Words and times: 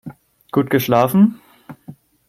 Gut 0.51 0.71
geschlafen? 0.71 1.39